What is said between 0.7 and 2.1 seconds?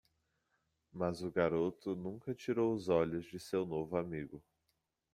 Mas o garoto